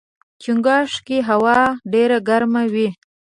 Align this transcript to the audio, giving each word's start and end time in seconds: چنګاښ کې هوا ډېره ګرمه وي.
چنګاښ 0.41 0.91
کې 1.07 1.17
هوا 1.29 1.59
ډېره 1.93 2.17
ګرمه 2.27 2.63
وي. 2.73 2.89